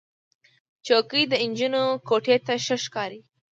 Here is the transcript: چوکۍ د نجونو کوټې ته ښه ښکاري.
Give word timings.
چوکۍ 0.85 1.23
د 1.29 1.33
نجونو 1.49 1.83
کوټې 2.07 2.37
ته 2.45 2.53
ښه 2.65 2.75
ښکاري. 2.83 3.21